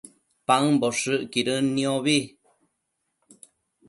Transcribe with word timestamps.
paëmboshëcquidën 0.47 1.65
niobi 1.75 2.17